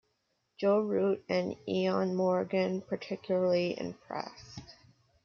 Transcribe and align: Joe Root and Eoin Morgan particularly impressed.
Joe 0.59 0.79
Root 0.79 1.23
and 1.29 1.55
Eoin 1.69 2.15
Morgan 2.15 2.81
particularly 2.81 3.79
impressed. 3.79 4.61